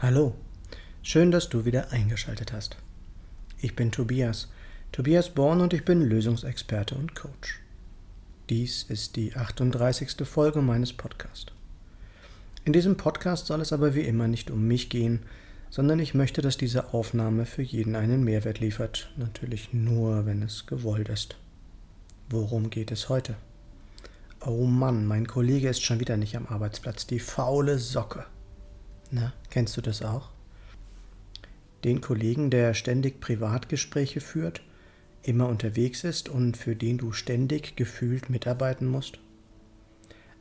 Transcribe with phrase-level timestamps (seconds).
[0.00, 0.32] Hallo,
[1.02, 2.76] schön, dass du wieder eingeschaltet hast.
[3.60, 4.46] Ich bin Tobias,
[4.92, 7.58] Tobias Born und ich bin Lösungsexperte und Coach.
[8.48, 10.24] Dies ist die 38.
[10.24, 11.50] Folge meines Podcasts.
[12.64, 15.24] In diesem Podcast soll es aber wie immer nicht um mich gehen,
[15.68, 20.66] sondern ich möchte, dass diese Aufnahme für jeden einen Mehrwert liefert, natürlich nur, wenn es
[20.66, 21.34] gewollt ist.
[22.30, 23.34] Worum geht es heute?
[24.46, 28.26] Oh Mann, mein Kollege ist schon wieder nicht am Arbeitsplatz, die faule Socke.
[29.10, 30.28] Na, kennst du das auch?
[31.84, 34.62] Den Kollegen, der ständig Privatgespräche führt,
[35.22, 39.18] immer unterwegs ist und für den du ständig gefühlt mitarbeiten musst?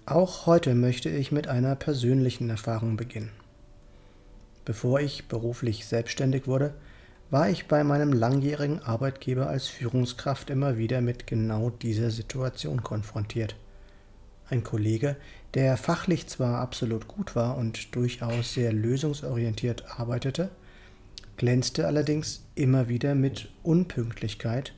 [0.05, 3.31] Auch heute möchte ich mit einer persönlichen Erfahrung beginnen.
[4.65, 6.73] Bevor ich beruflich selbstständig wurde,
[7.29, 13.55] war ich bei meinem langjährigen Arbeitgeber als Führungskraft immer wieder mit genau dieser Situation konfrontiert.
[14.49, 15.17] Ein Kollege,
[15.55, 20.49] der fachlich zwar absolut gut war und durchaus sehr lösungsorientiert arbeitete,
[21.35, 24.73] glänzte allerdings immer wieder mit Unpünktlichkeit.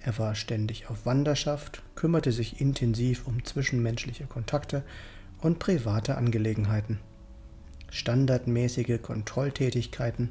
[0.00, 4.82] Er war ständig auf Wanderschaft, kümmerte sich intensiv um zwischenmenschliche Kontakte
[5.40, 6.98] und private Angelegenheiten.
[7.90, 10.30] Standardmäßige Kontrolltätigkeiten,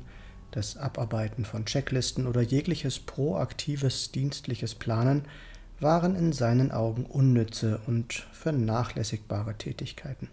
[0.49, 5.25] das Abarbeiten von Checklisten oder jegliches proaktives dienstliches Planen
[5.79, 10.27] waren in seinen Augen unnütze und vernachlässigbare Tätigkeiten.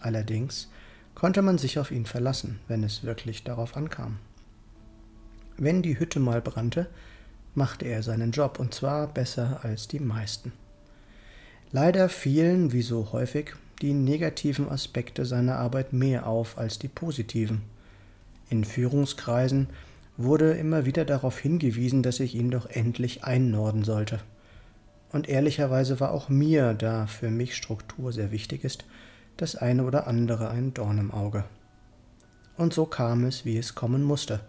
[0.00, 0.68] Allerdings
[1.14, 4.18] konnte man sich auf ihn verlassen, wenn es wirklich darauf ankam.
[5.56, 6.86] Wenn die Hütte mal brannte,
[7.54, 10.52] machte er seinen Job und zwar besser als die meisten.
[11.72, 17.62] Leider fielen, wie so häufig, die negativen Aspekte seiner Arbeit mehr auf als die positiven.
[18.48, 19.68] In Führungskreisen
[20.16, 24.20] wurde immer wieder darauf hingewiesen, dass ich ihn doch endlich einnorden sollte.
[25.12, 28.84] Und ehrlicherweise war auch mir, da für mich Struktur sehr wichtig ist,
[29.36, 31.44] das eine oder andere ein Dorn im Auge.
[32.56, 34.40] Und so kam es, wie es kommen musste.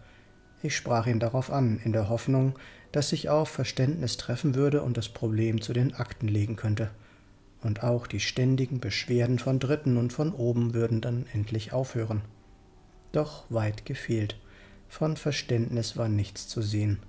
[0.61, 2.57] Ich sprach ihn darauf an, in der Hoffnung,
[2.91, 6.89] dass sich auf Verständnis treffen würde und das Problem zu den Akten legen könnte.
[7.61, 12.21] Und auch die ständigen Beschwerden von Dritten und von oben würden dann endlich aufhören.
[13.11, 14.37] Doch weit gefehlt.
[14.87, 16.99] Von Verständnis war nichts zu sehen.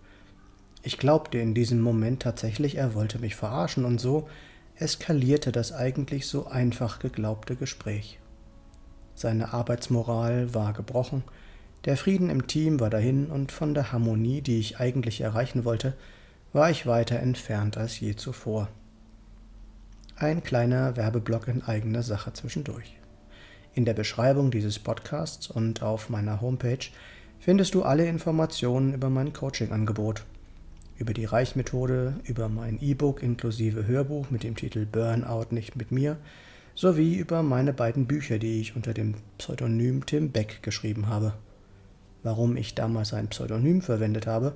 [0.82, 4.28] Ich glaubte in diesem Moment tatsächlich, er wollte mich verarschen, und so
[4.76, 8.18] eskalierte das eigentlich so einfach geglaubte Gespräch.
[9.14, 11.22] Seine Arbeitsmoral war gebrochen,
[11.84, 15.94] der Frieden im Team war dahin, und von der Harmonie, die ich eigentlich erreichen wollte,
[16.52, 18.68] war ich weiter entfernt als je zuvor.
[20.16, 22.96] Ein kleiner Werbeblock in eigener Sache zwischendurch.
[23.72, 26.86] In der Beschreibung dieses Podcasts und auf meiner Homepage
[27.38, 30.24] findest du alle Informationen über mein Coaching-Angebot
[31.00, 36.18] über die Reichmethode, über mein E-Book inklusive Hörbuch mit dem Titel Burnout nicht mit mir,
[36.74, 41.32] sowie über meine beiden Bücher, die ich unter dem Pseudonym Tim Beck geschrieben habe.
[42.22, 44.54] Warum ich damals ein Pseudonym verwendet habe,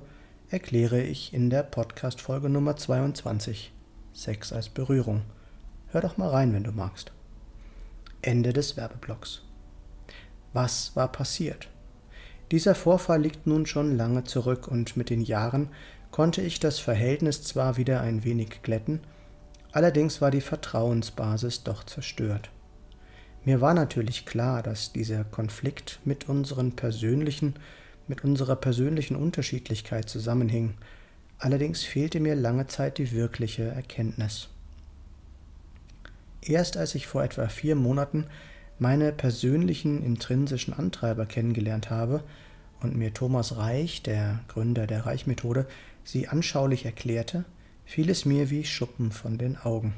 [0.49, 3.73] erkläre ich in der Podcast-Folge Nummer 22,
[4.13, 5.23] Sex als Berührung.
[5.87, 7.11] Hör doch mal rein, wenn du magst.
[8.21, 9.41] Ende des Werbeblocks.
[10.53, 11.69] Was war passiert?
[12.51, 15.69] Dieser Vorfall liegt nun schon lange zurück und mit den Jahren
[16.15, 19.01] konnte ich das Verhältnis zwar wieder ein wenig glätten,
[19.73, 22.51] allerdings war die Vertrauensbasis doch zerstört.
[23.43, 27.55] Mir war natürlich klar, dass dieser Konflikt mit unseren persönlichen,
[28.07, 30.75] mit unserer persönlichen Unterschiedlichkeit zusammenhing,
[31.37, 34.47] allerdings fehlte mir lange Zeit die wirkliche Erkenntnis.
[36.41, 38.27] Erst als ich vor etwa vier Monaten
[38.79, 42.23] meine persönlichen intrinsischen Antreiber kennengelernt habe
[42.85, 45.67] und mir Thomas Reich, der Gründer der Reich-Methode,
[46.03, 47.43] sie anschaulich erklärte,
[47.83, 49.93] fiel es mir wie Schuppen von den Augen.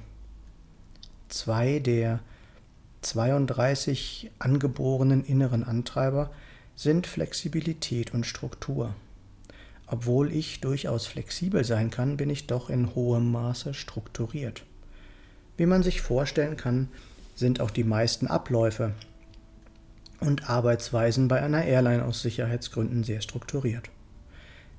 [1.29, 2.21] Zwei der
[3.01, 6.31] 32 angeborenen inneren Antreiber
[6.75, 8.95] sind Flexibilität und Struktur.
[9.85, 14.63] Obwohl ich durchaus flexibel sein kann, bin ich doch in hohem Maße strukturiert.
[15.57, 16.87] Wie man sich vorstellen kann,
[17.35, 18.93] sind auch die meisten Abläufe
[20.19, 23.89] und Arbeitsweisen bei einer Airline aus Sicherheitsgründen sehr strukturiert.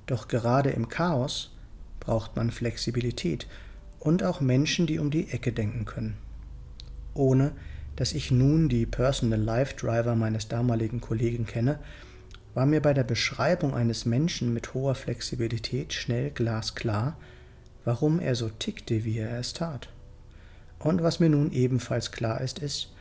[0.05, 1.55] Doch gerade im Chaos
[1.99, 3.47] braucht man Flexibilität
[3.99, 6.17] und auch Menschen, die um die Ecke denken können.
[7.13, 7.51] Ohne
[7.95, 11.79] dass ich nun die Personal Life Driver meines damaligen Kollegen kenne,
[12.53, 17.17] war mir bei der Beschreibung eines Menschen mit hoher Flexibilität schnell glasklar,
[17.83, 19.89] warum er so tickte, wie er es tat.
[20.79, 22.93] Und was mir nun ebenfalls klar ist, ist,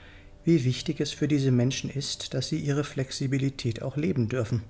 [0.48, 4.62] wie wichtig es für diese Menschen ist, dass sie ihre Flexibilität auch leben dürfen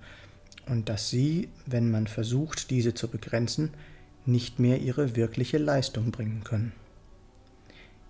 [0.67, 3.71] und dass sie, wenn man versucht, diese zu begrenzen,
[4.27, 6.73] nicht mehr ihre wirkliche Leistung bringen können.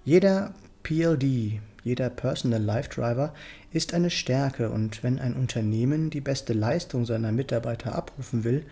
[0.02, 3.34] Jeder PLD, jeder Personal Life Driver
[3.70, 8.64] ist eine Stärke und wenn ein Unternehmen die beste Leistung seiner Mitarbeiter abrufen will,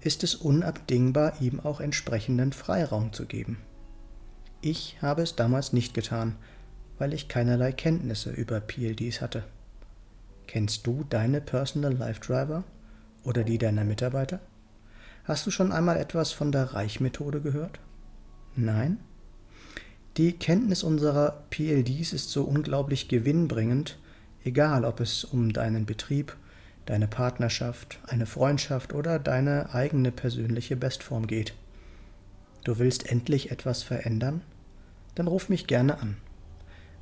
[0.00, 3.58] ist es unabdingbar, ihm auch entsprechenden Freiraum zu geben.
[4.62, 6.36] Ich habe es damals nicht getan,
[6.98, 9.44] weil ich keinerlei Kenntnisse über PLDs hatte.
[10.46, 12.64] Kennst du deine Personal Life Driver
[13.24, 14.40] oder die deiner Mitarbeiter?
[15.24, 17.78] Hast du schon einmal etwas von der Reichmethode gehört?
[18.56, 18.98] Nein?
[20.18, 23.98] Die Kenntnis unserer PLDs ist so unglaublich gewinnbringend,
[24.44, 26.36] egal ob es um deinen Betrieb,
[26.86, 31.54] deine Partnerschaft, eine Freundschaft oder deine eigene persönliche Bestform geht.
[32.64, 34.42] Du willst endlich etwas verändern?
[35.14, 36.16] Dann ruf mich gerne an.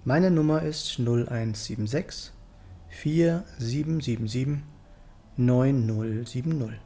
[0.03, 2.33] Meine Nummer ist 0176
[2.89, 4.63] 4777
[5.37, 6.81] 9070.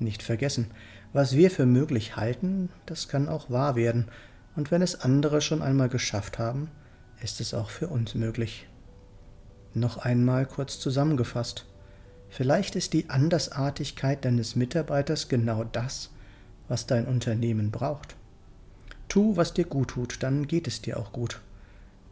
[0.00, 0.72] Nicht vergessen,
[1.12, 4.06] was wir für möglich halten, das kann auch wahr werden,
[4.56, 6.72] und wenn es andere schon einmal geschafft haben,
[7.22, 8.66] ist es auch für uns möglich.
[9.72, 11.66] Noch einmal kurz zusammengefasst.
[12.28, 16.10] Vielleicht ist die Andersartigkeit deines Mitarbeiters genau das,
[16.66, 18.16] was dein Unternehmen braucht.
[19.08, 21.40] Tu, was dir gut tut, dann geht es dir auch gut.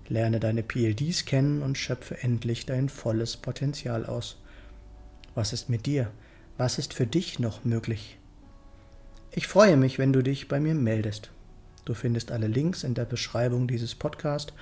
[0.08, 4.37] Lerne deine PLDs kennen und schöpfe endlich dein volles Potenzial aus.
[5.35, 6.11] Was ist mit dir?
[6.56, 8.19] Was ist für dich noch möglich?
[9.32, 11.31] Ich freue mich, wenn du dich bei mir meldest.
[11.85, 14.55] Du findest alle Links in der Beschreibung dieses Podcasts